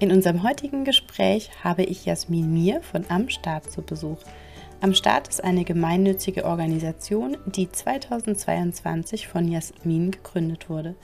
[0.00, 4.18] In unserem heutigen Gespräch habe ich Jasmin Mir von Am Start zu Besuch.
[4.80, 10.96] Am Start ist eine gemeinnützige Organisation, die 2022 von Jasmin gegründet wurde.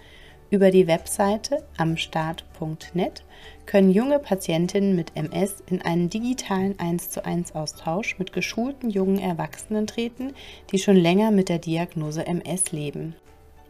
[0.51, 3.23] Über die Webseite amstart.net
[3.65, 9.21] können junge Patientinnen mit MS in einen digitalen 1 zu 1 Austausch mit geschulten jungen
[9.21, 10.33] Erwachsenen treten,
[10.73, 13.15] die schon länger mit der Diagnose MS leben.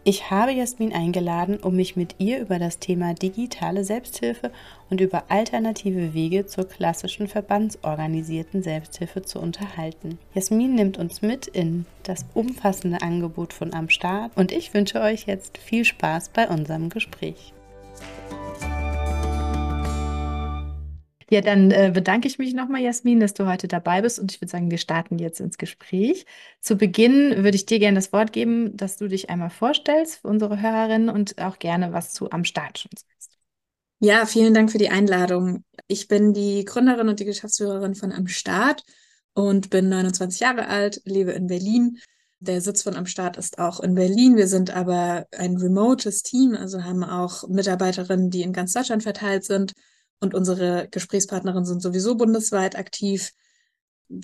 [0.02, 4.50] Ich habe Jasmin eingeladen, um mich mit ihr über das Thema digitale Selbsthilfe
[4.88, 10.18] und über alternative Wege zur klassischen verbandsorganisierten Selbsthilfe zu unterhalten.
[10.34, 15.26] Jasmin nimmt uns mit in das umfassende Angebot von Am Start und ich wünsche euch
[15.26, 17.52] jetzt viel Spaß bei unserem Gespräch.
[21.32, 24.40] Ja, dann äh, bedanke ich mich nochmal, Jasmin, dass du heute dabei bist und ich
[24.40, 26.26] würde sagen, wir starten jetzt ins Gespräch.
[26.60, 30.28] Zu Beginn würde ich dir gerne das Wort geben, dass du dich einmal vorstellst für
[30.28, 33.38] unsere Hörerinnen und auch gerne was zu am Start schon sagst.
[34.00, 35.62] Ja, vielen Dank für die Einladung.
[35.86, 38.82] Ich bin die Gründerin und die Geschäftsführerin von Am Start
[39.32, 42.00] und bin 29 Jahre alt, lebe in Berlin.
[42.40, 44.36] Der Sitz von Am Start ist auch in Berlin.
[44.36, 49.44] Wir sind aber ein remotes Team, also haben auch Mitarbeiterinnen, die in ganz Deutschland verteilt
[49.44, 49.74] sind
[50.20, 53.32] und unsere Gesprächspartnerinnen sind sowieso bundesweit aktiv.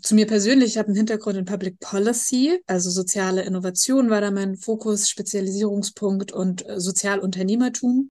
[0.03, 4.31] Zu mir persönlich, ich habe einen Hintergrund in Public Policy, also soziale Innovation war da
[4.31, 8.11] mein Fokus, Spezialisierungspunkt und äh, Sozialunternehmertum.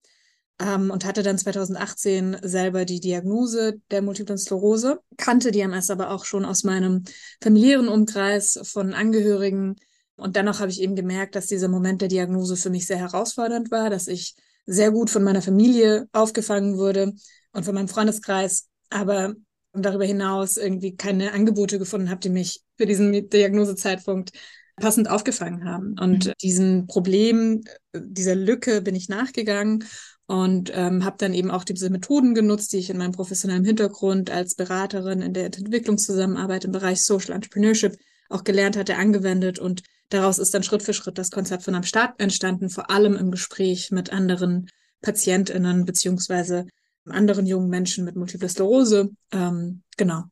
[0.57, 6.11] Ähm, und hatte dann 2018 selber die Diagnose der Multiplen Sklerose, kannte die MS aber
[6.11, 7.03] auch schon aus meinem
[7.43, 9.75] familiären Umkreis von Angehörigen.
[10.15, 13.69] Und dennoch habe ich eben gemerkt, dass dieser Moment der Diagnose für mich sehr herausfordernd
[13.69, 17.13] war, dass ich sehr gut von meiner Familie aufgefangen wurde,
[17.55, 19.33] und von meinem Freundeskreis, aber
[19.73, 24.31] darüber hinaus irgendwie keine Angebote gefunden habe, die mich für diesen Diagnosezeitpunkt
[24.77, 25.95] passend aufgefangen haben.
[25.99, 26.33] Und mhm.
[26.41, 27.63] diesem Problem,
[27.95, 29.85] dieser Lücke bin ich nachgegangen
[30.27, 34.31] und ähm, habe dann eben auch diese Methoden genutzt, die ich in meinem professionellen Hintergrund
[34.31, 37.95] als Beraterin in der Entwicklungszusammenarbeit im Bereich Social Entrepreneurship
[38.29, 41.83] auch gelernt hatte, angewendet und daraus ist dann Schritt für Schritt das Konzept von am
[41.83, 44.67] Start entstanden, vor allem im Gespräch mit anderen
[45.03, 46.65] PatientInnen beziehungsweise
[47.07, 49.11] anderen jungen Menschen mit Multiple Sklerose.
[49.31, 50.23] Ähm, genau.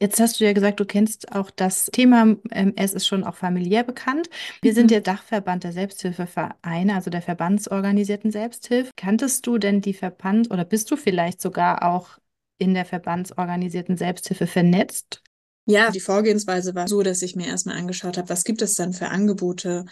[0.00, 3.84] Jetzt hast du ja gesagt, du kennst auch das Thema MS ist schon auch familiär
[3.84, 4.28] bekannt.
[4.60, 4.76] Wir mhm.
[4.76, 8.90] sind der Dachverband der Selbsthilfevereine, also der verbandsorganisierten Selbsthilfe.
[8.96, 12.18] Kanntest du denn die Verband oder bist du vielleicht sogar auch
[12.58, 15.22] in der verbandsorganisierten Selbsthilfe vernetzt?
[15.66, 18.92] Ja, die Vorgehensweise war so, dass ich mir erstmal angeschaut habe, was gibt es denn
[18.92, 19.86] für Angebote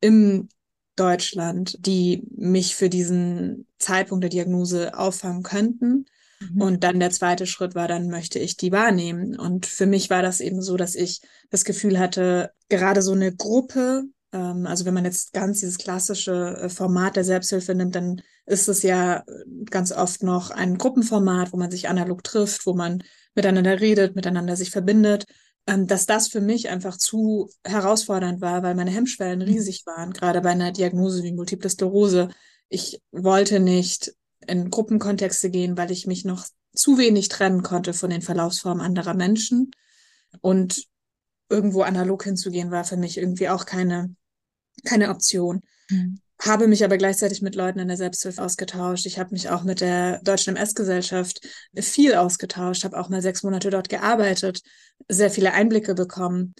[0.00, 0.48] im
[0.96, 6.06] Deutschland, die mich für diesen Zeitpunkt der Diagnose auffangen könnten.
[6.40, 6.60] Mhm.
[6.60, 9.38] Und dann der zweite Schritt war, dann möchte ich die wahrnehmen.
[9.38, 11.20] Und für mich war das eben so, dass ich
[11.50, 16.58] das Gefühl hatte, gerade so eine Gruppe, ähm, also wenn man jetzt ganz dieses klassische
[16.58, 19.22] äh, Format der Selbsthilfe nimmt, dann ist es ja
[19.70, 23.02] ganz oft noch ein Gruppenformat, wo man sich analog trifft, wo man
[23.34, 25.26] miteinander redet, miteinander sich verbindet
[25.66, 29.46] dass das für mich einfach zu herausfordernd war, weil meine Hemmschwellen mhm.
[29.46, 32.28] riesig waren, gerade bei einer Diagnose wie Multiple Sklerose.
[32.68, 34.14] Ich wollte nicht
[34.46, 39.14] in Gruppenkontexte gehen, weil ich mich noch zu wenig trennen konnte von den Verlaufsformen anderer
[39.14, 39.70] Menschen.
[40.40, 40.86] Und
[41.48, 44.16] irgendwo analog hinzugehen, war für mich irgendwie auch keine,
[44.84, 45.60] keine Option.
[45.90, 49.06] Mhm habe mich aber gleichzeitig mit Leuten in der Selbsthilfe ausgetauscht.
[49.06, 51.40] Ich habe mich auch mit der Deutschen MS-Gesellschaft
[51.76, 54.60] viel ausgetauscht, habe auch mal sechs Monate dort gearbeitet,
[55.08, 56.54] sehr viele Einblicke bekommen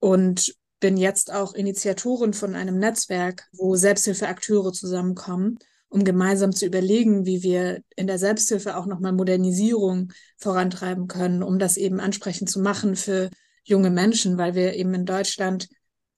[0.00, 5.58] und bin jetzt auch Initiatorin von einem Netzwerk, wo Selbsthilfeakteure zusammenkommen,
[5.88, 11.60] um gemeinsam zu überlegen, wie wir in der Selbsthilfe auch nochmal Modernisierung vorantreiben können, um
[11.60, 13.30] das eben ansprechend zu machen für
[13.62, 15.68] junge Menschen, weil wir eben in Deutschland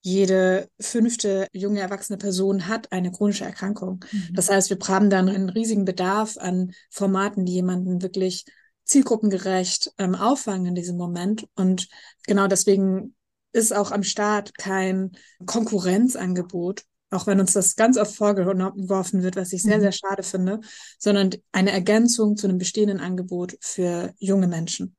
[0.01, 4.03] jede fünfte junge erwachsene Person hat eine chronische Erkrankung.
[4.11, 4.29] Mhm.
[4.33, 8.45] Das heißt, wir haben dann einen riesigen Bedarf an Formaten, die jemanden wirklich
[8.85, 11.47] zielgruppengerecht ähm, auffangen in diesem Moment.
[11.55, 11.87] Und
[12.25, 13.15] genau deswegen
[13.51, 15.11] ist auch am Start kein
[15.45, 19.81] Konkurrenzangebot, auch wenn uns das ganz oft vorgeworfen wird, was ich sehr, mhm.
[19.81, 20.59] sehr schade finde,
[20.99, 24.95] sondern eine Ergänzung zu einem bestehenden Angebot für junge Menschen.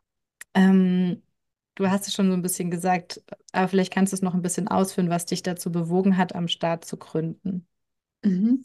[0.54, 1.22] Ähm,
[1.78, 3.22] Du hast es schon so ein bisschen gesagt,
[3.52, 6.48] aber vielleicht kannst du es noch ein bisschen ausführen, was dich dazu bewogen hat, am
[6.48, 7.68] Start zu gründen.
[8.24, 8.64] Mhm.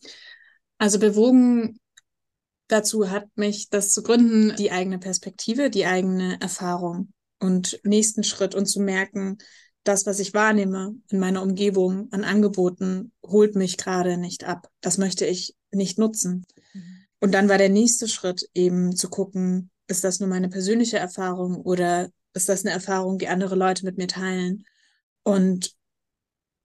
[0.79, 1.77] Also bewogen,
[2.69, 8.55] dazu hat mich das zu gründen, die eigene Perspektive, die eigene Erfahrung und nächsten Schritt
[8.55, 9.37] und zu merken,
[9.83, 14.69] das, was ich wahrnehme in meiner Umgebung an Angeboten, holt mich gerade nicht ab.
[14.81, 16.47] Das möchte ich nicht nutzen.
[16.73, 17.05] Mhm.
[17.19, 21.57] Und dann war der nächste Schritt eben zu gucken, ist das nur meine persönliche Erfahrung
[21.57, 24.65] oder ist das eine Erfahrung, die andere Leute mit mir teilen?
[25.23, 25.73] Und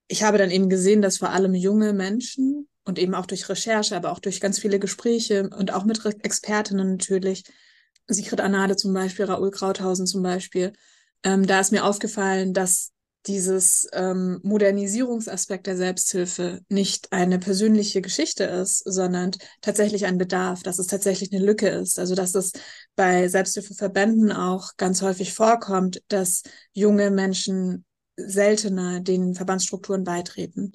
[0.09, 3.95] ich habe dann eben gesehen, dass vor allem junge Menschen und eben auch durch Recherche,
[3.95, 7.45] aber auch durch ganz viele Gespräche und auch mit Expertinnen natürlich,
[8.07, 10.73] Sigrid Anade zum Beispiel, Raoul Krauthausen zum Beispiel,
[11.23, 12.93] ähm, da ist mir aufgefallen, dass
[13.27, 20.79] dieses ähm, Modernisierungsaspekt der Selbsthilfe nicht eine persönliche Geschichte ist, sondern tatsächlich ein Bedarf, dass
[20.79, 21.99] es tatsächlich eine Lücke ist.
[21.99, 22.53] Also dass es
[22.97, 26.43] bei Selbsthilfeverbänden auch ganz häufig vorkommt, dass
[26.73, 27.85] junge Menschen
[28.17, 30.73] seltener den Verbandsstrukturen beitreten.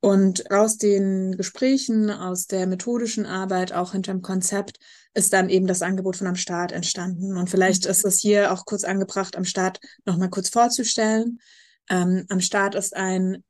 [0.00, 4.78] Und aus den Gesprächen, aus der methodischen Arbeit, auch hinterm Konzept,
[5.12, 7.36] ist dann eben das Angebot von am Start entstanden.
[7.36, 7.90] Und vielleicht mhm.
[7.90, 11.40] ist es hier auch kurz angebracht, am Start nochmal kurz vorzustellen.
[11.90, 13.42] Ähm, am Start ist ein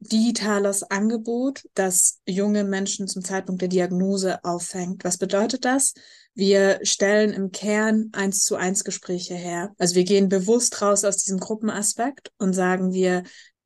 [0.00, 5.02] digitales Angebot, das junge Menschen zum Zeitpunkt der Diagnose auffängt.
[5.04, 5.94] Was bedeutet das?
[6.34, 9.74] Wir stellen im Kern eins zu eins Gespräche her.
[9.76, 13.24] Also wir gehen bewusst raus aus diesem Gruppenaspekt und sagen, wir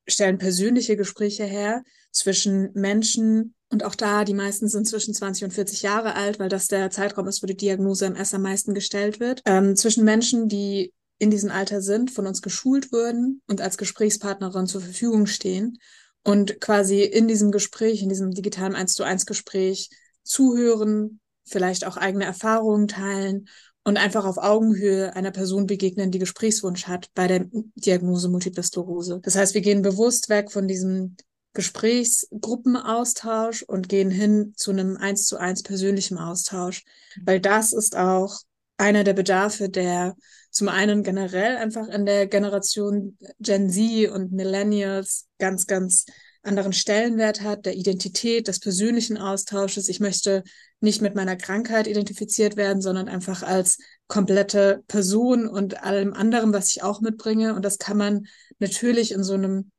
[0.08, 5.50] stellen persönliche Gespräche her zwischen Menschen und auch da, die meisten sind zwischen 20 und
[5.52, 9.18] 40 Jahre alt, weil das der Zeitraum ist, wo die Diagnose MS am meisten gestellt
[9.18, 9.42] wird.
[9.46, 10.92] Ähm, zwischen Menschen, die
[11.22, 15.78] in diesem Alter sind, von uns geschult wurden und als Gesprächspartnerin zur Verfügung stehen
[16.24, 19.88] und quasi in diesem Gespräch, in diesem digitalen 1 zu 1 Gespräch
[20.24, 23.46] zuhören, vielleicht auch eigene Erfahrungen teilen
[23.84, 27.46] und einfach auf Augenhöhe einer Person begegnen, die Gesprächswunsch hat bei der
[27.76, 29.20] Diagnose Multiple Sklerose.
[29.22, 31.14] Das heißt, wir gehen bewusst weg von diesem
[31.54, 36.82] Gesprächsgruppenaustausch und gehen hin zu einem eins zu eins persönlichen Austausch,
[37.24, 38.40] weil das ist auch
[38.82, 40.16] einer der Bedarfe, der
[40.50, 46.04] zum einen generell einfach in der Generation Gen Z und Millennials ganz, ganz
[46.42, 49.88] anderen Stellenwert hat, der Identität, des persönlichen Austausches.
[49.88, 50.42] Ich möchte
[50.80, 56.70] nicht mit meiner Krankheit identifiziert werden, sondern einfach als komplette Person und allem anderen, was
[56.70, 57.54] ich auch mitbringe.
[57.54, 58.26] Und das kann man
[58.58, 59.70] natürlich in so einem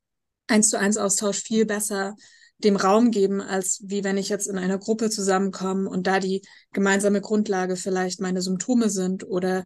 [0.47, 2.15] eins zu eins Austausch viel besser
[2.57, 6.41] dem Raum geben, als wie wenn ich jetzt in einer Gruppe zusammenkomme und da die
[6.71, 9.65] gemeinsame Grundlage vielleicht meine Symptome sind oder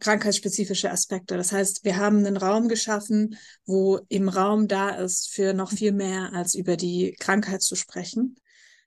[0.00, 1.36] krankheitsspezifische Aspekte.
[1.36, 5.92] Das heißt, wir haben einen Raum geschaffen, wo im Raum da ist für noch viel
[5.92, 8.36] mehr als über die Krankheit zu sprechen.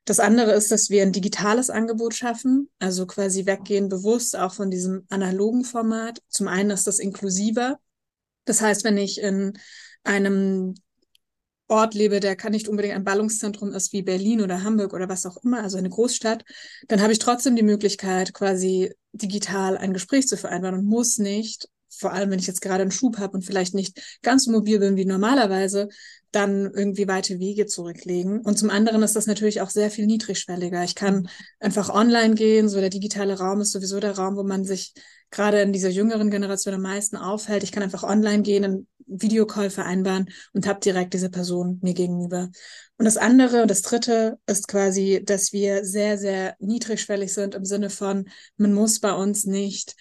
[0.06, 4.72] Das andere ist, dass wir ein digitales Angebot schaffen, also quasi weggehen bewusst auch von
[4.72, 6.22] diesem analogen Format.
[6.30, 7.78] Zum einen ist das inklusiver.
[8.46, 9.58] Das heißt, wenn ich in
[10.04, 10.76] einem
[11.68, 15.26] Ort lebe, der kann nicht unbedingt ein Ballungszentrum ist wie Berlin oder Hamburg oder was
[15.26, 16.46] auch immer, also eine Großstadt,
[16.88, 21.68] dann habe ich trotzdem die Möglichkeit, quasi digital ein Gespräch zu vereinbaren und muss nicht,
[21.90, 24.80] vor allem wenn ich jetzt gerade einen Schub habe und vielleicht nicht ganz so mobil
[24.80, 25.90] bin wie normalerweise,
[26.32, 28.42] dann irgendwie weite Wege zurücklegen.
[28.42, 30.84] Und zum anderen ist das natürlich auch sehr viel niedrigschwelliger.
[30.84, 31.30] Ich kann
[31.60, 34.94] einfach online gehen, so der digitale Raum ist sowieso der Raum, wo man sich
[35.32, 37.64] gerade in dieser jüngeren Generation am meisten aufhält.
[37.64, 42.50] Ich kann einfach online gehen, einen Videocall vereinbaren und habe direkt diese Person mir gegenüber.
[42.98, 47.66] Und das andere und das dritte ist quasi, dass wir sehr, sehr niedrigschwellig sind im
[47.66, 48.28] Sinne von,
[48.58, 49.96] man muss bei uns nicht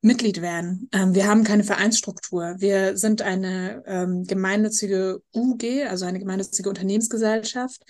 [0.00, 0.88] Mitglied werden.
[0.92, 2.54] Ähm, wir haben keine Vereinsstruktur.
[2.58, 7.82] Wir sind eine ähm, gemeinnützige UG, also eine gemeinnützige Unternehmensgesellschaft,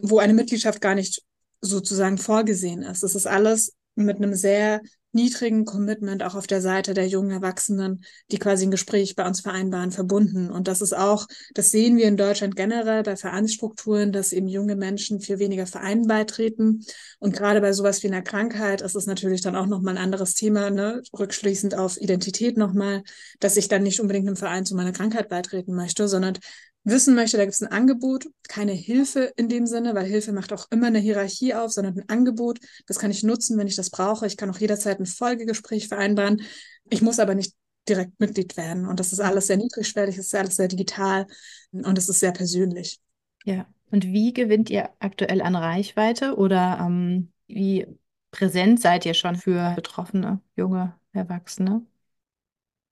[0.00, 1.22] wo eine Mitgliedschaft gar nicht
[1.60, 3.02] sozusagen vorgesehen ist.
[3.02, 4.80] Das ist alles mit einem sehr
[5.12, 9.40] niedrigen Commitment auch auf der Seite der jungen Erwachsenen, die quasi ein Gespräch bei uns
[9.40, 10.50] vereinbaren, verbunden.
[10.50, 14.76] Und das ist auch, das sehen wir in Deutschland generell bei Vereinsstrukturen, dass eben junge
[14.76, 16.84] Menschen viel weniger Vereinen beitreten.
[17.18, 20.34] Und gerade bei sowas wie einer Krankheit ist es natürlich dann auch nochmal ein anderes
[20.34, 21.02] Thema, ne?
[21.18, 23.02] rückschließend auf Identität nochmal,
[23.40, 26.38] dass ich dann nicht unbedingt einem Verein zu meiner Krankheit beitreten möchte, sondern
[26.84, 30.52] wissen möchte, da gibt es ein Angebot, keine Hilfe in dem Sinne, weil Hilfe macht
[30.52, 32.58] auch immer eine Hierarchie auf, sondern ein Angebot.
[32.86, 34.26] Das kann ich nutzen, wenn ich das brauche.
[34.26, 36.42] Ich kann auch jederzeit ein Folgegespräch vereinbaren.
[36.88, 37.54] Ich muss aber nicht
[37.88, 38.86] direkt Mitglied werden.
[38.86, 41.26] Und das ist alles sehr niedrigschwellig, das ist alles sehr digital
[41.72, 42.98] und es ist sehr persönlich.
[43.44, 43.66] Ja.
[43.90, 47.86] Und wie gewinnt ihr aktuell an Reichweite oder ähm, wie
[48.30, 51.84] präsent seid ihr schon für betroffene junge Erwachsene?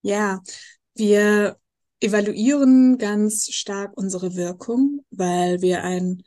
[0.02, 0.42] Ja,
[0.94, 1.56] wir
[2.00, 6.22] evaluieren ganz stark unsere Wirkung, weil wir ein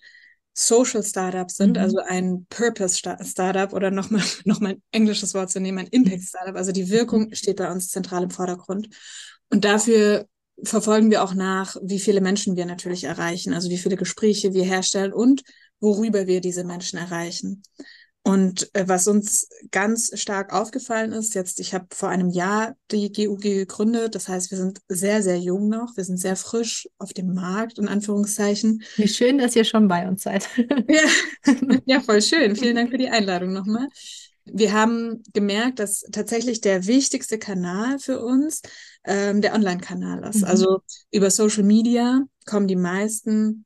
[0.53, 1.83] Social Startup sind, mhm.
[1.83, 6.23] also ein Purpose Startup oder nochmal noch mal ein englisches Wort zu nehmen, ein Impact
[6.23, 6.55] Startup.
[6.55, 8.89] Also die Wirkung steht bei uns zentral im Vordergrund.
[9.49, 10.27] Und dafür
[10.63, 14.63] verfolgen wir auch nach, wie viele Menschen wir natürlich erreichen, also wie viele Gespräche wir
[14.63, 15.41] herstellen und
[15.79, 17.63] worüber wir diese Menschen erreichen.
[18.23, 23.11] Und äh, was uns ganz stark aufgefallen ist, jetzt, ich habe vor einem Jahr die
[23.11, 27.13] GUG gegründet, das heißt, wir sind sehr, sehr jung noch, wir sind sehr frisch auf
[27.13, 28.83] dem Markt, in Anführungszeichen.
[28.97, 30.47] Wie schön, dass ihr schon bei uns seid.
[30.57, 31.51] ja,
[31.85, 32.55] ja, voll schön.
[32.55, 33.87] Vielen Dank für die Einladung nochmal.
[34.45, 38.61] Wir haben gemerkt, dass tatsächlich der wichtigste Kanal für uns
[39.03, 40.41] ähm, der Online-Kanal ist.
[40.41, 40.45] Mhm.
[40.45, 43.65] Also über Social Media kommen die meisten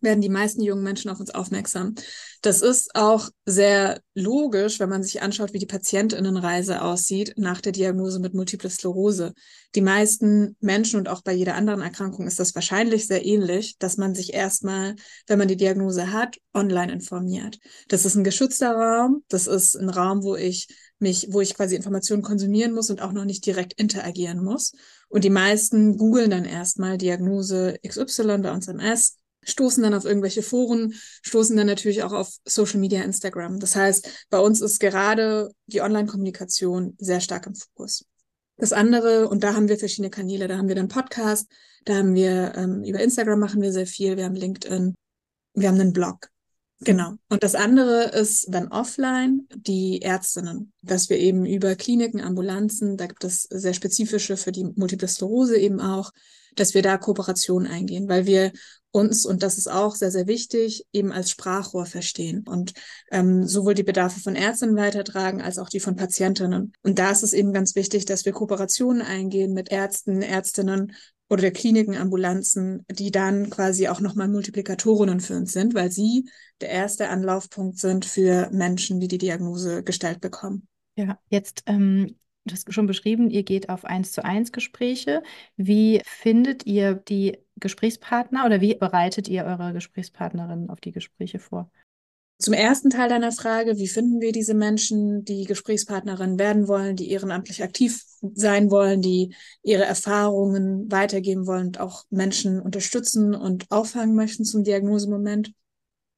[0.00, 1.94] werden die meisten jungen Menschen auf uns aufmerksam.
[2.42, 7.72] Das ist auch sehr logisch, wenn man sich anschaut, wie die Patientinnenreise aussieht nach der
[7.72, 9.34] Diagnose mit Multiple Sklerose.
[9.74, 13.96] Die meisten Menschen und auch bei jeder anderen Erkrankung ist das wahrscheinlich sehr ähnlich, dass
[13.98, 17.58] man sich erstmal, wenn man die Diagnose hat, online informiert.
[17.88, 19.22] Das ist ein geschützter Raum.
[19.28, 20.68] Das ist ein Raum, wo ich
[20.98, 24.72] mich, wo ich quasi Informationen konsumieren muss und auch noch nicht direkt interagieren muss.
[25.08, 30.42] Und die meisten googeln dann erstmal Diagnose XY bei uns MS stoßen dann auf irgendwelche
[30.42, 33.58] Foren, stoßen dann natürlich auch auf Social Media, Instagram.
[33.58, 38.04] Das heißt, bei uns ist gerade die Online-Kommunikation sehr stark im Fokus.
[38.56, 41.50] Das andere, und da haben wir verschiedene Kanäle, da haben wir dann Podcast,
[41.86, 44.94] da haben wir ähm, über Instagram machen wir sehr viel, wir haben LinkedIn,
[45.54, 46.28] wir haben einen Blog.
[46.82, 47.14] Genau.
[47.28, 53.06] Und das andere ist dann offline die Ärztinnen, dass wir eben über Kliniken, Ambulanzen, da
[53.06, 56.10] gibt es sehr spezifische für die Multiple Sklerose eben auch,
[56.56, 58.52] dass wir da Kooperationen eingehen, weil wir
[58.92, 62.72] uns, und das ist auch sehr, sehr wichtig, eben als Sprachrohr verstehen und
[63.10, 66.72] ähm, sowohl die Bedarfe von Ärztinnen weitertragen als auch die von Patientinnen.
[66.82, 70.92] Und da ist es eben ganz wichtig, dass wir Kooperationen eingehen mit Ärzten, Ärztinnen
[71.28, 76.28] oder der Kliniken, Ambulanzen, die dann quasi auch nochmal Multiplikatorinnen für uns sind, weil sie
[76.60, 80.66] der erste Anlaufpunkt sind für Menschen, die die Diagnose gestellt bekommen.
[80.96, 85.22] Ja, jetzt ähm, du hast schon beschrieben, ihr geht auf eins zu eins Gespräche.
[85.56, 91.70] Wie findet ihr die Gesprächspartner oder wie bereitet ihr eure Gesprächspartnerinnen auf die Gespräche vor?
[92.38, 97.10] Zum ersten Teil deiner Frage, wie finden wir diese Menschen, die Gesprächspartnerinnen werden wollen, die
[97.10, 98.02] ehrenamtlich aktiv
[98.34, 104.64] sein wollen, die ihre Erfahrungen weitergeben wollen und auch Menschen unterstützen und auffangen möchten zum
[104.64, 105.52] Diagnosemoment?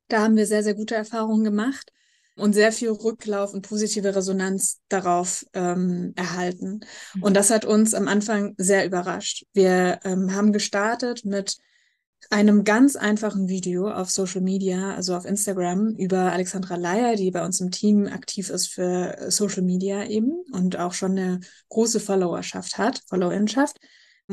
[0.06, 1.92] Da haben wir sehr, sehr gute Erfahrungen gemacht
[2.36, 6.80] und sehr viel Rücklauf und positive Resonanz darauf ähm, erhalten.
[7.14, 7.22] Mhm.
[7.22, 9.44] Und das hat uns am Anfang sehr überrascht.
[9.52, 11.58] Wir ähm, haben gestartet mit
[12.30, 17.44] einem ganz einfachen Video auf Social Media, also auf Instagram, über Alexandra Leier, die bei
[17.44, 22.78] uns im Team aktiv ist für Social Media eben und auch schon eine große Followerschaft
[22.78, 23.78] hat, Followerinschaft.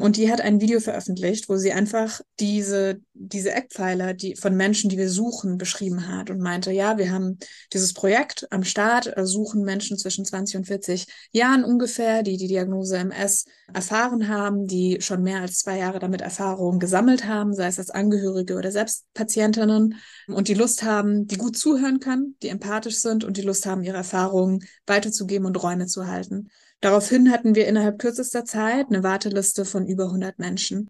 [0.01, 4.89] Und die hat ein Video veröffentlicht, wo sie einfach diese, diese Eckpfeiler die, von Menschen,
[4.89, 7.37] die wir suchen, beschrieben hat und meinte, ja, wir haben
[7.73, 12.47] dieses Projekt am Start, äh, suchen Menschen zwischen 20 und 40 Jahren ungefähr, die die
[12.47, 17.67] Diagnose MS erfahren haben, die schon mehr als zwei Jahre damit Erfahrung gesammelt haben, sei
[17.67, 19.95] es als Angehörige oder selbst Patientinnen
[20.27, 23.83] und die Lust haben, die gut zuhören können, die empathisch sind und die Lust haben,
[23.83, 26.49] ihre Erfahrungen weiterzugeben und Räume zu halten.
[26.81, 30.89] Daraufhin hatten wir innerhalb kürzester Zeit eine Warteliste von über 100 Menschen.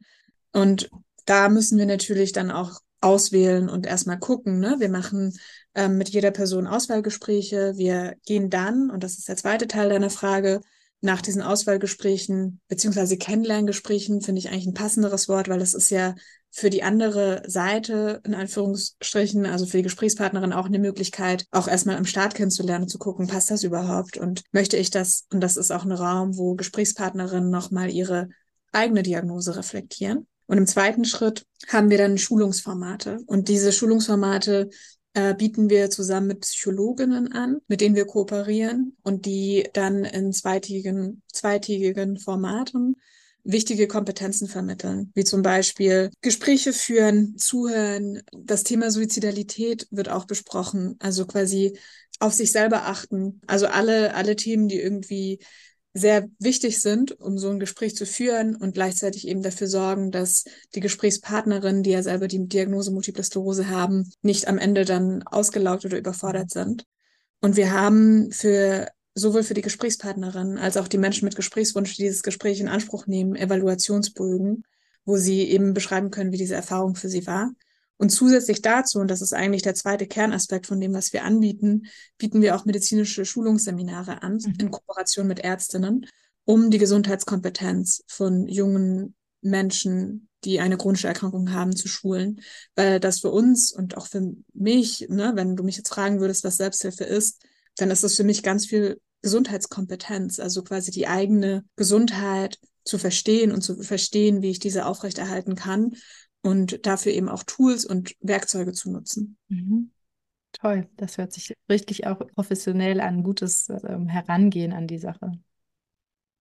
[0.51, 0.89] Und
[1.25, 4.59] da müssen wir natürlich dann auch auswählen und erstmal gucken.
[4.59, 4.75] Ne?
[4.79, 5.37] Wir machen
[5.73, 7.73] ähm, mit jeder Person Auswahlgespräche.
[7.77, 10.61] Wir gehen dann, und das ist der zweite Teil deiner Frage,
[11.01, 16.13] nach diesen Auswahlgesprächen beziehungsweise Kennenlerngesprächen finde ich eigentlich ein passenderes Wort, weil das ist ja
[16.51, 21.97] für die andere Seite, in Anführungsstrichen, also für die Gesprächspartnerin auch eine Möglichkeit, auch erstmal
[21.97, 25.25] am Start kennenzulernen, zu gucken, passt das überhaupt und möchte ich das?
[25.31, 28.29] Und das ist auch ein Raum, wo Gesprächspartnerinnen nochmal ihre
[28.71, 30.27] eigene Diagnose reflektieren.
[30.47, 33.19] Und im zweiten Schritt haben wir dann Schulungsformate.
[33.27, 34.69] Und diese Schulungsformate
[35.13, 40.33] äh, bieten wir zusammen mit Psychologinnen an, mit denen wir kooperieren und die dann in
[40.33, 42.95] zweitägigen, zweitägigen Formaten
[43.51, 48.21] wichtige Kompetenzen vermitteln, wie zum Beispiel Gespräche führen, zuhören.
[48.31, 51.77] Das Thema Suizidalität wird auch besprochen, also quasi
[52.19, 53.41] auf sich selber achten.
[53.47, 55.39] Also alle, alle Themen, die irgendwie
[55.93, 60.43] sehr wichtig sind, um so ein Gespräch zu führen und gleichzeitig eben dafür sorgen, dass
[60.75, 65.85] die Gesprächspartnerinnen, die ja selber die Diagnose Multiple Sklerose haben, nicht am Ende dann ausgelaugt
[65.85, 66.85] oder überfordert sind.
[67.41, 72.03] Und wir haben für sowohl für die Gesprächspartnerin als auch die Menschen mit Gesprächswunsch, die
[72.03, 74.63] dieses Gespräch in Anspruch nehmen, Evaluationsbögen,
[75.05, 77.51] wo sie eben beschreiben können, wie diese Erfahrung für sie war.
[77.97, 81.87] Und zusätzlich dazu, und das ist eigentlich der zweite Kernaspekt von dem, was wir anbieten,
[82.17, 84.53] bieten wir auch medizinische Schulungsseminare an mhm.
[84.57, 86.05] in Kooperation mit Ärztinnen,
[86.45, 92.39] um die Gesundheitskompetenz von jungen Menschen, die eine chronische Erkrankung haben, zu schulen.
[92.75, 96.45] Weil das für uns und auch für mich, ne, wenn du mich jetzt fragen würdest,
[96.45, 97.43] was Selbsthilfe ist,
[97.79, 103.51] dann ist das für mich ganz viel Gesundheitskompetenz, also quasi die eigene Gesundheit zu verstehen
[103.51, 105.95] und zu verstehen, wie ich diese aufrechterhalten kann
[106.41, 109.37] und dafür eben auch Tools und Werkzeuge zu nutzen.
[109.49, 109.91] Mhm.
[110.53, 115.31] Toll, das hört sich richtig auch professionell an, gutes ähm, Herangehen an die Sache.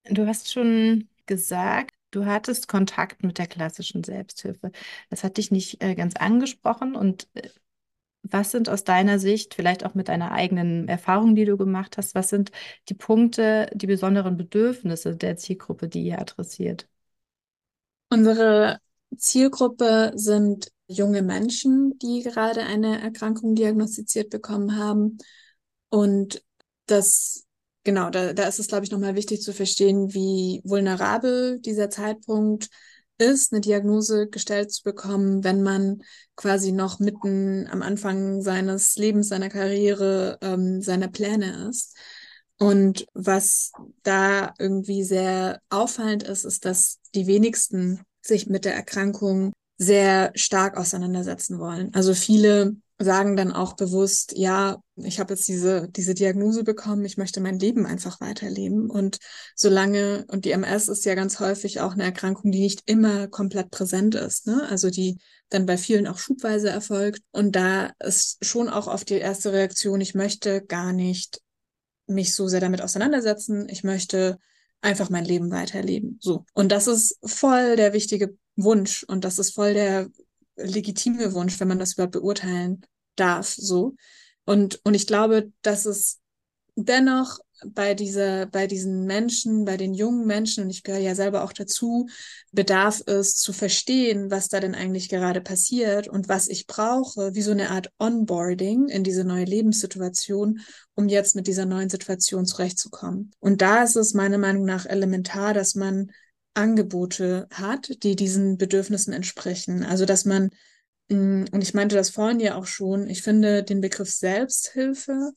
[0.05, 4.73] Du hast schon gesagt, du hattest Kontakt mit der klassischen Selbsthilfe.
[5.11, 6.97] Das hat dich nicht äh, ganz angesprochen.
[6.97, 7.51] Und äh,
[8.23, 12.15] was sind aus deiner Sicht, vielleicht auch mit deiner eigenen Erfahrung, die du gemacht hast,
[12.15, 12.51] was sind
[12.89, 16.89] die Punkte, die besonderen Bedürfnisse der Zielgruppe, die ihr adressiert?
[18.11, 18.79] Unsere
[19.17, 25.19] Zielgruppe sind junge Menschen, die gerade eine Erkrankung diagnostiziert bekommen haben.
[25.91, 26.43] Und
[26.87, 27.47] das,
[27.85, 32.69] genau, da, da ist es, glaube ich, nochmal wichtig zu verstehen, wie vulnerabel dieser Zeitpunkt
[33.19, 36.03] ist, eine Diagnose gestellt zu bekommen, wenn man
[36.37, 41.97] quasi noch mitten am Anfang seines Lebens, seiner Karriere, ähm, seiner Pläne ist.
[42.59, 43.73] Und was
[44.03, 50.77] da irgendwie sehr auffallend ist, ist, dass die wenigsten sich mit der Erkrankung sehr stark
[50.77, 51.95] auseinandersetzen wollen.
[51.95, 57.17] Also viele sagen dann auch bewusst, ja, ich habe jetzt diese, diese Diagnose bekommen, ich
[57.17, 58.91] möchte mein Leben einfach weiterleben.
[58.91, 59.19] Und
[59.55, 63.71] solange, und die MS ist ja ganz häufig auch eine Erkrankung, die nicht immer komplett
[63.71, 64.67] präsent ist, ne?
[64.69, 67.23] Also die dann bei vielen auch schubweise erfolgt.
[67.31, 71.41] Und da ist schon auch oft die erste Reaktion, ich möchte gar nicht
[72.07, 73.69] mich so sehr damit auseinandersetzen.
[73.69, 74.39] Ich möchte
[74.81, 76.19] einfach mein Leben weiterleben.
[76.21, 76.45] So.
[76.53, 80.09] Und das ist voll der wichtige Wunsch und das ist voll der
[80.59, 82.83] legitime Wunsch, wenn man das überhaupt beurteilen
[83.17, 83.49] darf.
[83.49, 83.95] So.
[84.45, 86.21] Und, und ich glaube, dass es
[86.75, 91.43] dennoch bei dieser, bei diesen Menschen, bei den jungen Menschen, und ich gehöre ja selber
[91.43, 92.09] auch dazu,
[92.53, 97.43] bedarf es zu verstehen, was da denn eigentlich gerade passiert und was ich brauche, wie
[97.43, 100.61] so eine Art Onboarding in diese neue Lebenssituation,
[100.95, 103.33] um jetzt mit dieser neuen Situation zurechtzukommen.
[103.41, 106.13] Und da ist es meiner Meinung nach elementar, dass man
[106.59, 109.85] Angebote hat, die diesen Bedürfnissen entsprechen.
[109.85, 110.51] Also, dass man
[111.09, 115.33] mm, und ich meinte das vorhin ja auch schon, ich finde den Begriff Selbsthilfe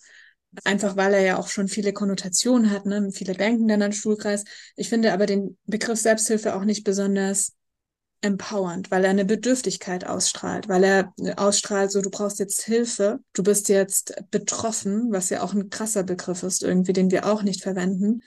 [0.66, 3.10] Einfach weil er ja auch schon viele Konnotationen hat, ne?
[3.14, 4.44] viele denken dann an Stuhlkreis.
[4.76, 7.54] Ich finde aber den Begriff Selbsthilfe auch nicht besonders
[8.20, 13.44] empowernd, weil er eine Bedürftigkeit ausstrahlt, weil er ausstrahlt, so du brauchst jetzt Hilfe, du
[13.44, 17.64] bist jetzt betroffen, was ja auch ein krasser Begriff ist, irgendwie, den wir auch nicht
[17.64, 18.22] verwenden.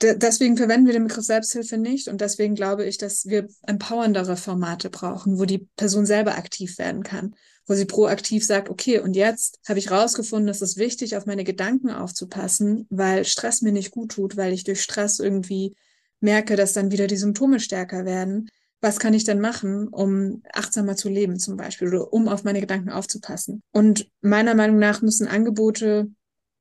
[0.00, 4.36] De deswegen verwenden wir den Begriff Selbsthilfe nicht und deswegen glaube ich, dass wir empowerndere
[4.36, 7.34] Formate brauchen, wo die Person selber aktiv werden kann
[7.68, 11.44] wo sie proaktiv sagt, okay, und jetzt habe ich rausgefunden, es ist wichtig, auf meine
[11.44, 15.76] Gedanken aufzupassen, weil Stress mir nicht gut tut, weil ich durch Stress irgendwie
[16.20, 18.48] merke, dass dann wieder die Symptome stärker werden.
[18.80, 22.60] Was kann ich denn machen, um achtsamer zu leben zum Beispiel oder um auf meine
[22.60, 23.62] Gedanken aufzupassen?
[23.70, 26.10] Und meiner Meinung nach müssen Angebote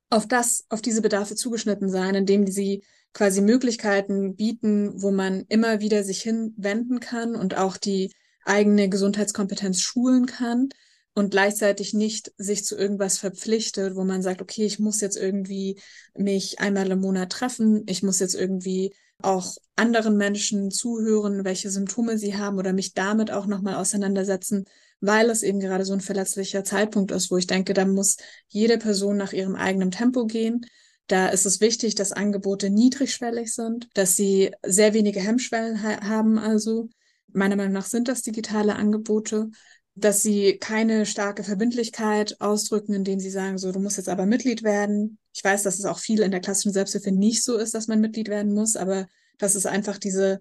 [0.09, 2.83] auf das, auf diese Bedarfe zugeschnitten sein, indem sie
[3.17, 8.13] quasi Möglichkeiten bieten, wo man immer wieder sich hinwenden kann und auch die
[8.45, 10.69] eigene Gesundheitskompetenz schulen kann
[11.15, 15.81] und gleichzeitig nicht sich zu irgendwas verpflichtet, wo man sagt, okay, ich muss jetzt irgendwie
[16.15, 22.19] mich einmal im Monat treffen, ich muss jetzt irgendwie auch anderen Menschen zuhören, welche Symptome
[22.19, 24.65] sie haben oder mich damit auch nochmal auseinandersetzen,
[25.01, 28.77] weil es eben gerade so ein verletzlicher Zeitpunkt ist, wo ich denke, da muss jede
[28.77, 30.67] Person nach ihrem eigenen Tempo gehen.
[31.07, 36.37] Da ist es wichtig, dass Angebote niedrigschwellig sind, dass sie sehr wenige Hemmschwellen ha haben.
[36.37, 36.89] Also
[37.31, 39.49] meiner Meinung nach sind das digitale Angebote,
[39.95, 44.63] dass sie keine starke Verbindlichkeit ausdrücken, indem sie sagen, so, du musst jetzt aber Mitglied
[44.63, 45.17] werden.
[45.33, 48.01] Ich weiß, dass es auch viel in der klassischen Selbsthilfe nicht so ist, dass man
[48.01, 50.39] Mitglied werden muss, aber das ist einfach diese,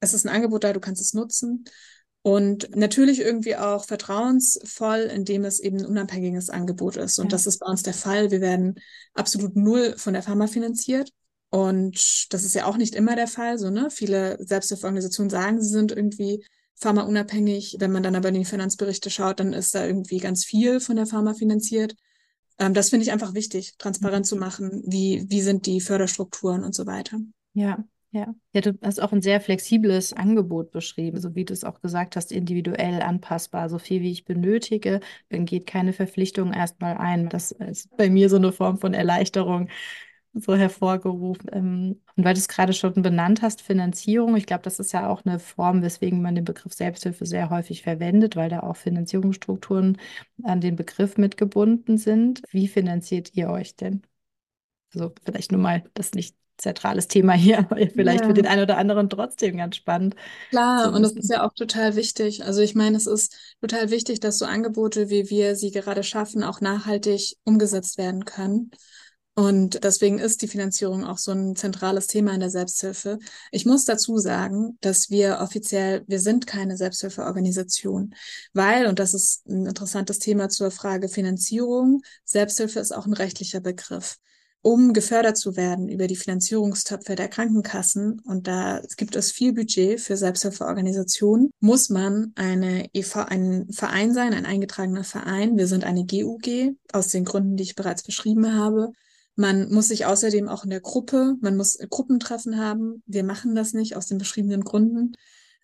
[0.00, 1.64] es ist ein Angebot da, du kannst es nutzen.
[2.22, 7.18] Und natürlich irgendwie auch vertrauensvoll, indem es eben ein unabhängiges Angebot ist.
[7.18, 7.30] Und ja.
[7.30, 8.30] das ist bei uns der Fall.
[8.30, 8.74] Wir werden
[9.14, 11.10] absolut null von der Pharma finanziert.
[11.50, 13.58] Und das ist ja auch nicht immer der Fall.
[13.58, 13.88] So, ne?
[13.90, 17.76] Viele Selbsthilfeorganisationen sagen, sie sind irgendwie pharmaunabhängig.
[17.78, 20.96] Wenn man dann aber in die Finanzberichte schaut, dann ist da irgendwie ganz viel von
[20.96, 21.94] der Pharma finanziert.
[22.58, 24.82] Ähm, das finde ich einfach wichtig, transparent zu machen.
[24.86, 27.18] Wie, wie sind die Förderstrukturen und so weiter.
[27.54, 28.34] Ja, ja.
[28.54, 32.16] Ja, du hast auch ein sehr flexibles Angebot beschrieben, so wie du es auch gesagt
[32.16, 33.68] hast, individuell anpassbar.
[33.68, 37.28] So viel wie ich benötige, dann geht keine Verpflichtung erstmal ein.
[37.28, 39.68] Das ist bei mir so eine Form von Erleichterung,
[40.34, 41.50] so hervorgerufen.
[41.52, 45.08] Ähm, und weil du es gerade schon benannt hast, Finanzierung, ich glaube, das ist ja
[45.08, 49.98] auch eine Form, weswegen man den Begriff Selbsthilfe sehr häufig verwendet, weil da auch Finanzierungsstrukturen
[50.44, 52.42] an den Begriff mitgebunden sind.
[52.50, 54.02] Wie finanziert ihr euch denn?
[54.94, 58.26] Also vielleicht nur mal das nicht zentrales Thema hier, aber vielleicht ja.
[58.26, 60.14] für den einen oder anderen trotzdem ganz spannend.
[60.50, 62.44] Klar, und das ist ja auch total wichtig.
[62.44, 66.42] Also ich meine, es ist total wichtig, dass so Angebote, wie wir sie gerade schaffen,
[66.42, 68.70] auch nachhaltig umgesetzt werden können.
[69.38, 73.20] Und deswegen ist die Finanzierung auch so ein zentrales Thema in der Selbsthilfe.
[73.52, 78.16] Ich muss dazu sagen, dass wir offiziell, wir sind keine Selbsthilfeorganisation,
[78.52, 83.60] weil, und das ist ein interessantes Thema zur Frage Finanzierung, Selbsthilfe ist auch ein rechtlicher
[83.60, 84.16] Begriff.
[84.60, 90.00] Um gefördert zu werden über die Finanzierungstöpfe der Krankenkassen, und da gibt es viel Budget
[90.00, 95.56] für Selbsthilfeorganisationen, muss man eine EV, ein Verein sein, ein eingetragener Verein.
[95.56, 98.92] Wir sind eine GUG aus den Gründen, die ich bereits beschrieben habe.
[99.36, 103.04] Man muss sich außerdem auch in der Gruppe, man muss Gruppentreffen haben.
[103.06, 105.12] Wir machen das nicht aus den beschriebenen Gründen.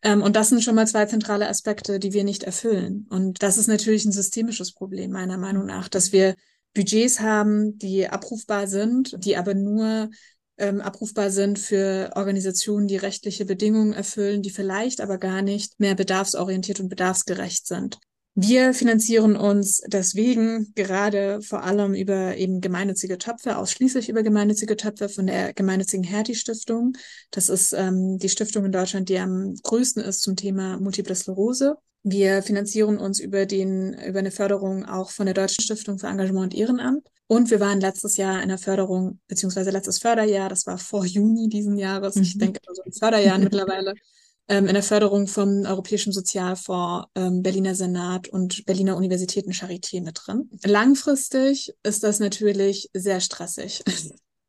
[0.05, 3.09] Ähm, und das sind schon mal zwei zentrale Aspekte, die wir nicht erfüllen.
[3.11, 6.37] Und das ist natürlich ein systemisches Problem, meiner Meinung nach, dass wir
[6.75, 10.11] Budgets haben, die abrufbar sind, die aber nur
[10.59, 15.95] ähm, abrufbar sind für Organisationen, die rechtliche Bedingungen erfüllen, die vielleicht aber gar nicht mehr
[15.95, 17.99] bedarfsorientiert und bedarfsgerecht sind.
[18.37, 25.09] Wir finanzieren uns deswegen gerade vor allem über eben gemeinnützige Töpfe, ausschließlich über gemeinnützige Töpfe
[25.09, 26.97] von der gemeinnützigen Hertie Stiftung.
[27.31, 31.77] Das ist ähm, die Stiftung in Deutschland, die am größten ist zum Thema Multiple Sklerose.
[32.05, 36.53] Wir finanzieren uns über den, über eine Förderung auch von der Deutschen Stiftung für Engagement
[36.53, 37.09] und Ehrenamt.
[37.27, 41.49] Und wir waren letztes Jahr in der Förderung, beziehungsweise letztes Förderjahr, das war vor Juni
[41.49, 42.23] diesen Jahres, mhm.
[42.23, 43.95] ich denke so in Förderjahren mittlerweile,
[44.49, 50.21] ähm, in der Förderung vom Europäischen Sozialfonds, ähm, Berliner Senat und Berliner Universitäten Charité mit
[50.23, 50.51] drin.
[50.63, 53.83] Langfristig ist das natürlich sehr stressig.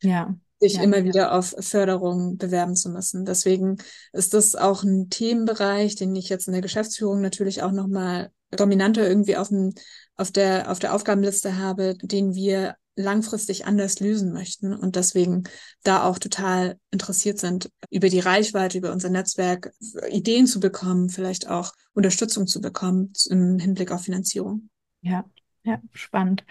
[0.02, 0.36] Ja.
[0.60, 1.04] Sich ja, immer ja.
[1.04, 3.26] wieder auf Förderung bewerben zu müssen.
[3.26, 3.78] Deswegen
[4.14, 9.08] ist das auch ein Themenbereich, den ich jetzt in der Geschäftsführung natürlich auch nochmal dominanter
[9.08, 9.74] irgendwie auf, dem,
[10.16, 15.44] auf, der, auf der Aufgabenliste habe, den wir langfristig anders lösen möchten und deswegen
[15.84, 19.72] da auch total interessiert sind, über die Reichweite, über unser Netzwerk
[20.10, 24.70] Ideen zu bekommen, vielleicht auch Unterstützung zu bekommen im Hinblick auf Finanzierung.
[25.02, 25.26] Ja,
[25.64, 26.46] ja, spannend.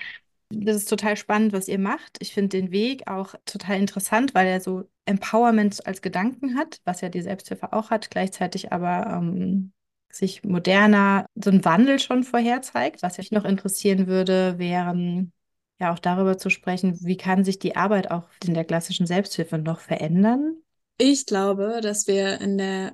[0.60, 2.18] Das ist total spannend, was ihr macht.
[2.20, 7.00] Ich finde den Weg auch total interessant, weil er so Empowerment als Gedanken hat, was
[7.00, 9.72] ja die Selbsthilfe auch hat, gleichzeitig aber ähm,
[10.10, 13.02] sich moderner so ein Wandel schon vorher zeigt.
[13.02, 15.32] Was mich noch interessieren würde, wären
[15.80, 19.58] ja auch darüber zu sprechen, wie kann sich die Arbeit auch in der klassischen Selbsthilfe
[19.58, 20.56] noch verändern?
[20.98, 22.92] Ich glaube, dass wir in der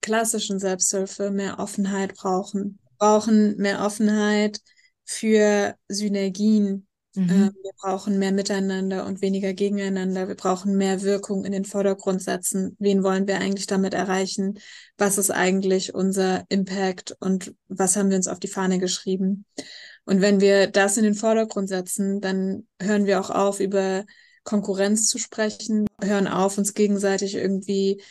[0.00, 2.78] klassischen Selbsthilfe mehr Offenheit brauchen.
[2.82, 4.60] Wir brauchen mehr Offenheit
[5.04, 6.86] für Synergien.
[7.14, 7.30] Mhm.
[7.30, 10.28] Äh, wir brauchen mehr Miteinander und weniger Gegeneinander.
[10.28, 12.76] Wir brauchen mehr Wirkung in den Vordergrund setzen.
[12.78, 14.58] Wen wollen wir eigentlich damit erreichen?
[14.96, 19.44] Was ist eigentlich unser Impact und was haben wir uns auf die Fahne geschrieben?
[20.04, 24.04] Und wenn wir das in den Vordergrund setzen, dann hören wir auch auf, über
[24.42, 28.02] Konkurrenz zu sprechen, hören auf, uns gegenseitig irgendwie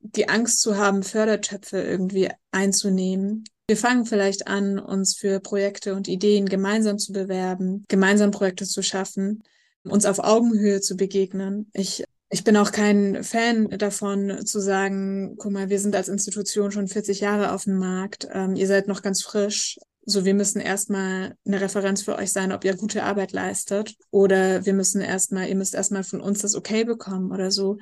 [0.00, 3.44] die Angst zu haben, Fördertöpfe irgendwie einzunehmen.
[3.68, 8.82] Wir fangen vielleicht an, uns für Projekte und Ideen gemeinsam zu bewerben, gemeinsam Projekte zu
[8.82, 9.42] schaffen,
[9.84, 11.70] uns auf Augenhöhe zu begegnen.
[11.72, 16.70] Ich ich bin auch kein Fan davon zu sagen, guck mal, wir sind als Institution
[16.70, 19.78] schon 40 Jahre auf dem Markt, ähm, ihr seid noch ganz frisch
[20.08, 24.64] so wir müssen erstmal eine Referenz für euch sein, ob ihr gute Arbeit leistet oder
[24.64, 27.76] wir müssen erstmal, ihr müsst erstmal von uns das okay bekommen oder so,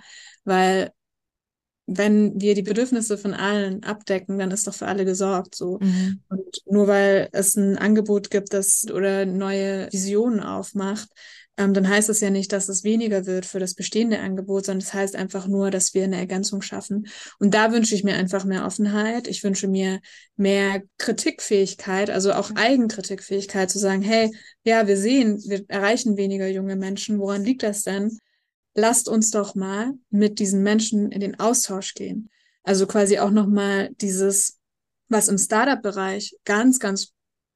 [0.45, 0.91] weil
[1.87, 5.79] wenn wir die Bedürfnisse von allen abdecken, dann ist doch für alle gesorgt so.
[5.81, 6.21] Mhm.
[6.29, 11.09] Und nur weil es ein Angebot gibt, das oder neue Visionen aufmacht,
[11.59, 14.81] ähm, dann heißt es ja nicht, dass es weniger wird für das bestehende Angebot, sondern
[14.81, 17.07] es das heißt einfach nur, dass wir eine Ergänzung schaffen.
[17.39, 19.27] Und da wünsche ich mir einfach mehr Offenheit.
[19.27, 20.01] Ich wünsche mir
[20.37, 24.31] mehr Kritikfähigkeit, also auch Eigenkritikfähigkeit zu sagen, hey,
[24.65, 27.19] ja, wir sehen, wir erreichen weniger junge Menschen.
[27.21, 28.19] Woran liegt das denn?
[28.79, 32.29] Lasst uns doch mal mit diesen Menschen in den Austausch gehen.
[32.63, 34.59] Also quasi auch nochmal dieses,
[35.09, 37.15] was im Startup-Bereich ganz, ganz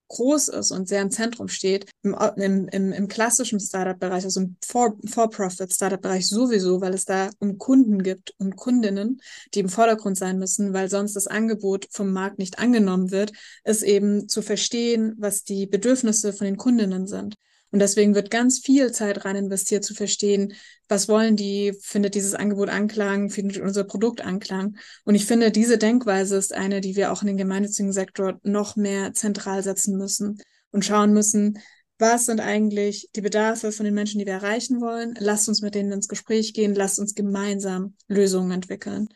[0.08, 4.56] groß ist und sehr im Zentrum steht, im, im, im, im klassischen Startup-Bereich, also im
[4.64, 9.20] For-Profit-Startup-Bereich sowieso, weil es da um Kunden gibt und Kundinnen,
[9.52, 13.32] die im Vordergrund sein müssen, weil sonst das Angebot vom Markt nicht angenommen wird,
[13.64, 17.36] ist eben zu verstehen, was die Bedürfnisse von den Kundinnen sind.
[17.72, 20.54] Und deswegen wird ganz viel Zeit rein investiert, zu verstehen,
[20.88, 24.76] was wollen die, findet dieses Angebot Anklang, findet unser Produkt Anklang.
[25.04, 28.74] Und ich finde, diese Denkweise ist eine, die wir auch in den gemeinnützigen Sektor noch
[28.76, 30.40] mehr zentral setzen müssen
[30.72, 31.58] und schauen müssen,
[31.98, 35.14] was sind eigentlich die Bedarfe von den Menschen, die wir erreichen wollen.
[35.18, 39.08] Lasst uns mit denen ins Gespräch gehen, lasst uns gemeinsam Lösungen entwickeln.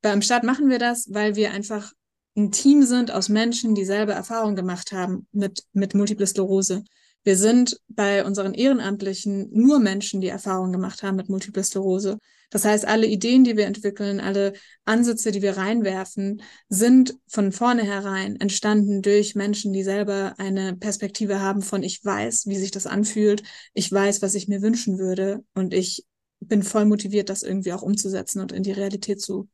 [0.00, 1.92] Beim Staat machen wir das, weil wir einfach
[2.34, 6.82] ein Team sind aus Menschen, die selber Erfahrung gemacht haben mit, mit Multiple Sklerose
[7.24, 12.18] Wir sind bei unseren Ehrenamtlichen nur Menschen, die Erfahrungen gemacht haben mit Multiple Sklerose.
[12.50, 14.52] Das heißt, alle Ideen, die wir entwickeln, alle
[14.84, 21.62] Ansätze, die wir reinwerfen, sind von vornherein entstanden durch Menschen, die selber eine Perspektive haben
[21.62, 25.72] von ich weiß, wie sich das anfühlt, ich weiß, was ich mir wünschen würde und
[25.72, 26.04] ich
[26.40, 29.48] bin voll motiviert, das irgendwie auch umzusetzen und in die Realität zu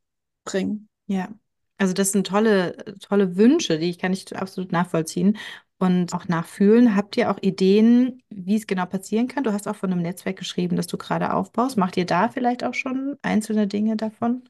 [0.44, 0.88] bringen.
[1.06, 1.28] Ja,
[1.76, 5.36] also das sind tolle, tolle Wünsche, die ich kann ich absolut nachvollziehen
[5.78, 6.96] und auch nachfühlen.
[6.96, 9.44] Habt ihr auch Ideen, wie es genau passieren kann?
[9.44, 11.76] Du hast auch von einem Netzwerk geschrieben, das du gerade aufbaust.
[11.76, 14.42] Macht ihr da vielleicht auch schon einzelne Dinge davon?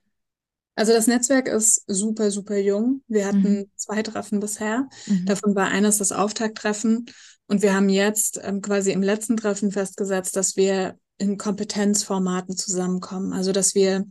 [0.75, 3.03] Also das Netzwerk ist super, super jung.
[3.09, 3.71] Wir hatten mhm.
[3.75, 4.89] zwei Treffen bisher.
[5.07, 5.27] Mhm.
[5.27, 7.07] Davon war eines das Auftakttreffen.
[7.47, 13.33] Und wir haben jetzt ähm, quasi im letzten Treffen festgesetzt, dass wir in Kompetenzformaten zusammenkommen.
[13.33, 14.07] Also dass wir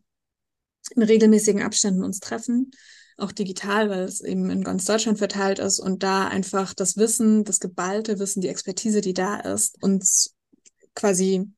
[0.95, 2.71] in regelmäßigen Abständen uns treffen
[3.17, 7.43] auch digital, weil es eben in ganz Deutschland verteilt ist und da einfach das Wissen,
[7.43, 10.35] das geballte Wissen, die Expertise, die da ist, uns
[10.93, 11.51] quasi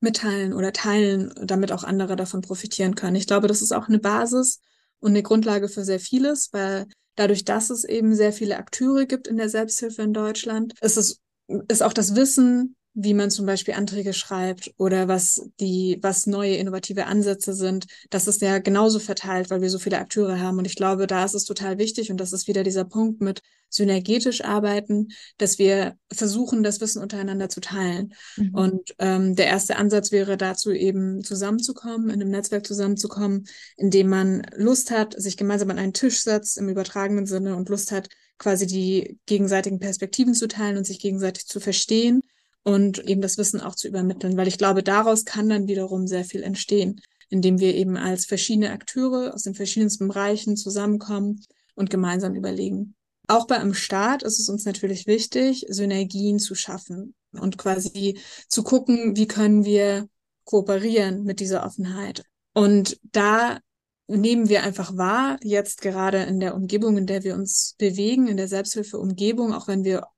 [0.00, 3.16] mitteilen oder teilen, damit auch andere davon profitieren können.
[3.16, 4.60] Ich glaube, das ist auch eine Basis
[4.98, 9.28] und eine Grundlage für sehr vieles, weil dadurch, dass es eben sehr viele Akteure gibt
[9.28, 11.20] in der Selbsthilfe in Deutschland, ist es
[11.68, 16.56] ist auch das Wissen wie man zum Beispiel Anträge schreibt oder was die, was neue
[16.56, 17.86] innovative Ansätze sind.
[18.10, 20.58] Das ist ja genauso verteilt, weil wir so viele Akteure haben.
[20.58, 23.42] Und ich glaube, da ist es total wichtig, und das ist wieder dieser Punkt mit
[23.68, 28.12] synergetisch arbeiten, dass wir versuchen, das Wissen untereinander zu teilen.
[28.36, 28.54] Mhm.
[28.54, 34.08] Und ähm, der erste Ansatz wäre dazu eben zusammenzukommen, in einem Netzwerk zusammenzukommen, in dem
[34.08, 38.08] man Lust hat, sich gemeinsam an einen Tisch setzt im übertragenen Sinne und Lust hat,
[38.38, 42.22] quasi die gegenseitigen Perspektiven zu teilen und sich gegenseitig zu verstehen
[42.62, 46.24] und eben das Wissen auch zu übermitteln, weil ich glaube, daraus kann dann wiederum sehr
[46.24, 51.40] viel entstehen, indem wir eben als verschiedene Akteure aus den verschiedensten Bereichen zusammenkommen
[51.74, 52.94] und gemeinsam überlegen.
[53.28, 58.18] Auch bei einem Staat ist es uns natürlich wichtig, Synergien zu schaffen und quasi
[58.48, 60.08] zu gucken, wie können wir
[60.44, 62.24] kooperieren mit dieser Offenheit.
[62.54, 63.60] Und da
[64.08, 68.36] nehmen wir einfach wahr, jetzt gerade in der Umgebung, in der wir uns bewegen, in
[68.36, 70.08] der Selbsthilfeumgebung, auch wenn wir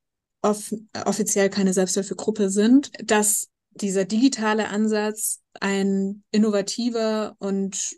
[0.43, 0.73] off
[1.07, 7.97] offiziell keine Selbsthilfegruppe sind, dass dieser digitale Ansatz ein innovativer und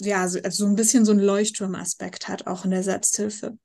[0.00, 3.58] ja, so, also so ein bisschen so ein Leuchtturmaspekt hat, auch in der Selbsthilfe.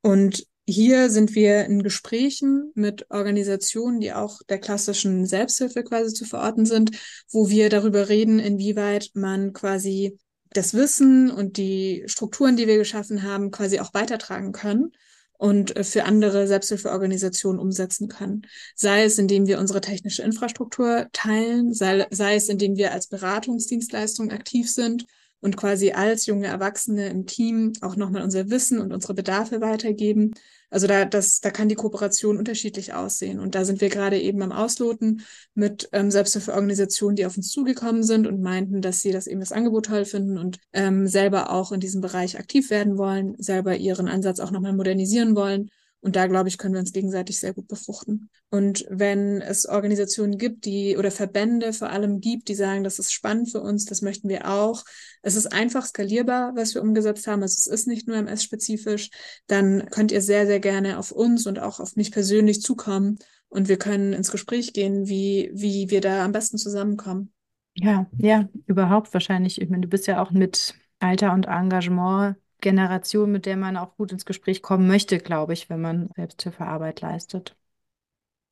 [0.00, 6.24] Und hier sind wir in Gesprächen mit Organisationen, die auch der klassischen Selbsthilfe quasi zu
[6.24, 6.92] verorten sind,
[7.30, 10.18] wo wir darüber reden, inwieweit man quasi
[10.50, 14.92] das Wissen und die Strukturen, die wir geschaffen haben, quasi auch weitertragen können
[15.42, 18.42] und äh, für andere Selbsthilfeorganisationen umsetzen können.
[18.76, 24.30] Sei es, indem wir unsere technische Infrastruktur teilen, sei, sei es, indem wir als Beratungsdienstleistung
[24.30, 25.04] aktiv sind
[25.42, 30.32] und quasi als junge Erwachsene im Team auch nochmal unser Wissen und unsere Bedarfe weitergeben.
[30.70, 33.40] Also da, das, da kann die Kooperation unterschiedlich aussehen.
[33.40, 35.22] Und da sind wir gerade eben am Ausloten
[35.54, 39.52] mit ähm, Selbsthilfeorganisationen, die auf uns zugekommen sind und meinten, dass sie das eben das
[39.52, 44.08] Angebot toll finden und ähm, selber auch in diesem Bereich aktiv werden wollen, selber ihren
[44.08, 45.70] Ansatz auch nochmal modernisieren wollen
[46.02, 48.28] und da, glaube ich, können wir uns gegenseitig sehr gut befruchten.
[48.50, 53.12] Und wenn es Organisationen gibt, die oder Verbände vor allem gibt, die sagen, das ist
[53.12, 54.84] spannend für uns, das möchten wir auch.
[55.22, 57.42] Es ist einfach skalierbar, was wir umgesetzt haben.
[57.42, 59.10] Also es ist nicht nur MS-spezifisch.
[59.46, 63.20] Dann könnt ihr sehr, sehr gerne auf uns und auch auf mich persönlich zukommen.
[63.48, 67.32] Und wir können ins Gespräch gehen, wie, wie wir da am besten zusammenkommen.
[67.74, 69.60] Ja, ja, überhaupt wahrscheinlich.
[69.60, 73.96] Ich meine, du bist ja auch mit Alter und Engagement Generation, mit der man auch
[73.96, 77.54] gut ins Gespräch kommen möchte, glaube ich, wenn man Selbsthilfearbeit leistet.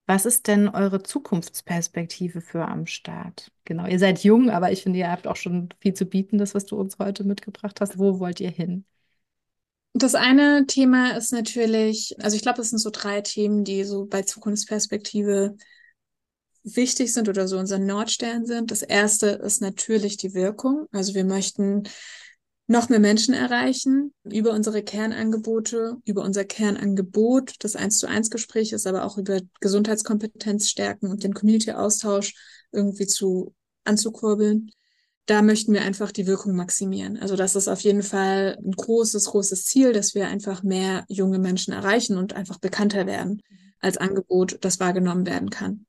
[0.07, 3.53] Was ist denn eure Zukunftsperspektive für am Start?
[3.65, 6.55] Genau, ihr seid jung, aber ich finde, ihr habt auch schon viel zu bieten, das,
[6.55, 7.99] was du uns heute mitgebracht hast.
[7.99, 8.85] Wo wollt ihr hin?
[9.93, 14.07] Das eine Thema ist natürlich, also ich glaube, das sind so drei Themen, die so
[14.07, 15.57] bei Zukunftsperspektive
[16.63, 18.71] wichtig sind oder so unser Nordstern sind.
[18.71, 20.87] Das erste ist natürlich die Wirkung.
[20.93, 21.85] Also wir möchten
[22.71, 28.73] noch mehr Menschen erreichen über unsere Kernangebote, über unser Kernangebot, das 1 zu 1 Gespräch
[28.73, 32.33] ist, aber auch über Gesundheitskompetenz stärken und den Community-Austausch
[32.71, 34.71] irgendwie zu anzukurbeln.
[35.27, 37.17] Da möchten wir einfach die Wirkung maximieren.
[37.19, 41.41] Also das ist auf jeden Fall ein großes, großes Ziel, dass wir einfach mehr junge
[41.41, 43.43] Menschen erreichen und einfach bekannter werden
[43.81, 45.87] als Angebot, das wahrgenommen werden kann.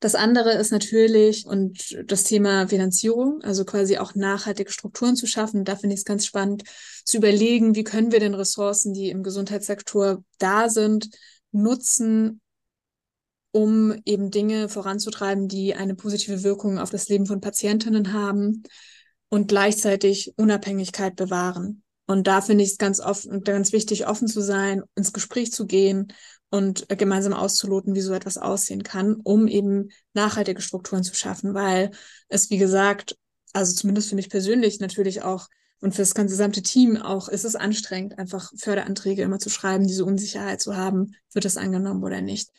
[0.00, 5.64] Das andere ist natürlich und das Thema Finanzierung, also quasi auch nachhaltige Strukturen zu schaffen.
[5.64, 6.64] Da finde ich es ganz spannend
[7.04, 11.10] zu überlegen, wie können wir denn Ressourcen, die im Gesundheitssektor da sind,
[11.52, 12.40] nutzen,
[13.52, 18.62] um eben Dinge voranzutreiben, die eine positive Wirkung auf das Leben von Patientinnen haben
[19.28, 21.82] und gleichzeitig Unabhängigkeit bewahren.
[22.06, 25.66] Und da finde ich es ganz offen ganz wichtig, offen zu sein, ins Gespräch zu
[25.66, 26.12] gehen
[26.50, 31.90] und gemeinsam auszuloten, wie so etwas aussehen kann, um eben nachhaltige Strukturen zu schaffen, weil
[32.28, 33.16] es, wie gesagt,
[33.52, 35.48] also zumindest für mich persönlich natürlich auch
[35.80, 40.04] und für das gesamte Team auch ist es anstrengend, einfach Förderanträge immer zu schreiben, diese
[40.04, 42.50] Unsicherheit zu haben, wird es angenommen oder nicht.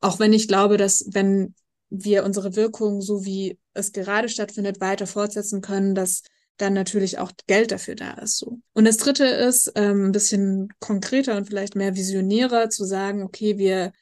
[0.00, 1.54] Auch wenn ich glaube, dass wenn
[1.90, 6.22] wir unsere Wirkung, so wie es gerade stattfindet, weiter fortsetzen können, dass
[6.58, 8.38] dann natürlich auch Geld dafür da ist.
[8.38, 8.58] So.
[8.74, 13.58] Und das Dritte ist, ähm, ein bisschen konkreter und vielleicht mehr visionärer zu sagen, okay,
[13.58, 13.92] wir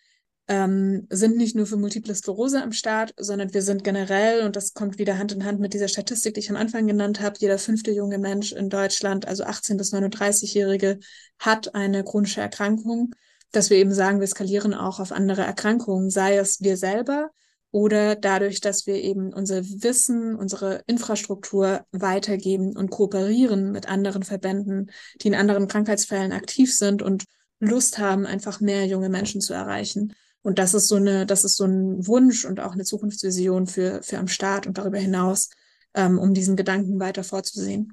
[0.49, 4.75] ähm, sind nicht nur für Multiple Sklerose am Start, sondern wir sind generell, und das
[4.75, 7.59] kommt wieder Hand in Hand mit dieser Statistik, die ich am Anfang genannt habe, jeder
[7.59, 10.99] fünfte junge Mensch in Deutschland, also 18 bis 39-Jährige,
[11.39, 13.15] hat eine chronische Erkrankung,
[13.53, 17.31] dass wir eben sagen, wir skalieren auch auf andere Erkrankungen, sei es wir selber,
[17.77, 24.91] oder dadurch, dass wir eben unser Wissen, unsere Infrastruktur weitergeben und kooperieren mit anderen Verbänden,
[25.21, 27.25] die in anderen Krankheitsfällen aktiv sind und
[27.61, 30.15] Lust haben, einfach mehr junge Menschen zu erreichen.
[30.41, 34.03] Und das ist so eine, das ist so ein Wunsch und auch eine Zukunftsvision für,
[34.03, 35.51] für am Start und darüber hinaus,
[35.93, 37.93] ähm, um diesen Gedanken weiter vorzusehen.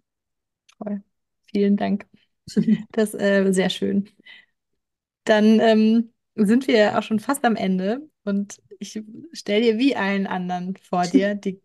[0.78, 1.04] Toll.
[1.52, 2.08] Vielen Dank.
[2.94, 4.10] Das ist äh, sehr schön.
[5.26, 9.04] Dann ähm, sind wir auch schon fast am Ende und ich
[9.38, 11.62] stelle dir wie allen anderen vor dir die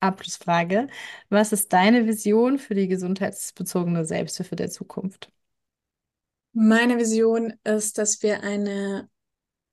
[0.00, 0.88] Abschlussfrage.
[1.28, 5.32] Was ist deine Vision für die gesundheitsbezogene Selbsthilfe der Zukunft?
[6.52, 9.08] Meine Vision ist, dass wir eine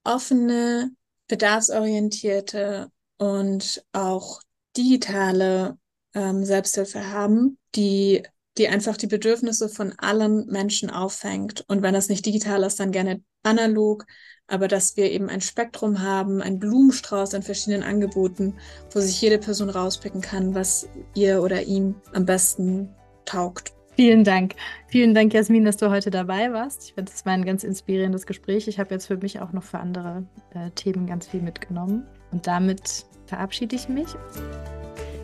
[0.04, 0.92] offene,
[1.28, 4.42] bedarfsorientierte und auch
[4.78, 5.78] digitale
[6.14, 8.24] ähm, Selbsthilfe haben, die,
[8.58, 11.66] die einfach die Bedürfnisse von allen Menschen auffängt.
[11.68, 14.06] Und wenn das nicht digital ist, dann gerne analog,
[14.48, 18.56] aber dass wir eben ein Spektrum haben, ein Blumenstrauß an verschiedenen Angeboten,
[18.92, 22.90] wo sich jede Person rauspicken kann, was ihr oder ihm am besten
[23.26, 23.74] taugt.
[23.96, 24.56] Vielen Dank.
[24.88, 26.84] Vielen Dank, Jasmin, dass du heute dabei warst.
[26.84, 28.68] Ich finde, es war ein ganz inspirierendes Gespräch.
[28.68, 32.06] Ich habe jetzt für mich auch noch für andere äh, Themen ganz viel mitgenommen.
[32.32, 34.08] Und damit verabschiede ich mich.